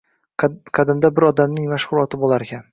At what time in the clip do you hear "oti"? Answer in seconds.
2.09-2.25